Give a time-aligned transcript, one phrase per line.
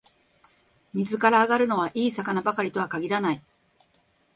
[0.93, 3.43] 水から揚がるのは、いい魚ばかりとは限らない